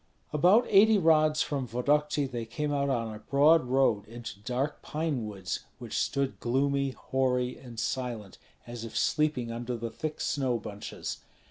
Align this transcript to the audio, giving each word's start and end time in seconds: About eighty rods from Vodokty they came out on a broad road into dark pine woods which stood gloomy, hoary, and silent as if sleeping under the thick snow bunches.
About 0.33 0.65
eighty 0.67 0.97
rods 0.97 1.43
from 1.43 1.67
Vodokty 1.67 2.25
they 2.25 2.43
came 2.43 2.73
out 2.73 2.89
on 2.89 3.13
a 3.13 3.19
broad 3.19 3.65
road 3.65 4.03
into 4.07 4.39
dark 4.39 4.81
pine 4.81 5.27
woods 5.27 5.59
which 5.77 5.95
stood 5.95 6.39
gloomy, 6.39 6.89
hoary, 6.89 7.55
and 7.59 7.79
silent 7.79 8.39
as 8.65 8.83
if 8.83 8.97
sleeping 8.97 9.51
under 9.51 9.77
the 9.77 9.91
thick 9.91 10.19
snow 10.19 10.57
bunches. 10.57 11.19